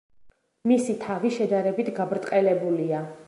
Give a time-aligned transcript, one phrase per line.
[0.71, 3.05] მისი თავი შედარებით გაბრტყელებულია.